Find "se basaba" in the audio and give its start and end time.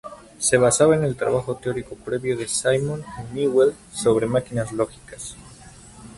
0.39-0.95